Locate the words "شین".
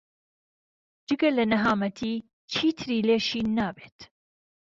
3.27-3.47